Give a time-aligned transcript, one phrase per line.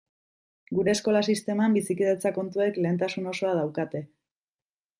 [0.77, 4.05] Gure eskola sisteman bizikidetza kontuek lehentasun osoa daukate.